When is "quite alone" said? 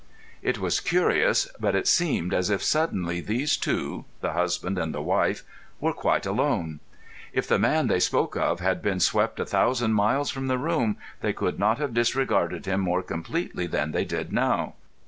5.93-6.79